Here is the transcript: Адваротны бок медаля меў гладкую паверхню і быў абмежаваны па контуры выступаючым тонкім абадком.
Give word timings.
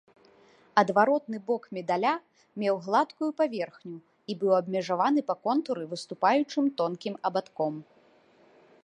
Адваротны 0.81 1.37
бок 1.49 1.63
медаля 1.77 2.13
меў 2.63 2.75
гладкую 2.85 3.29
паверхню 3.41 3.93
і 3.95 4.31
быў 4.45 4.51
абмежаваны 4.61 5.21
па 5.29 5.35
контуры 5.49 5.83
выступаючым 5.93 6.65
тонкім 6.83 7.15
абадком. 7.31 7.73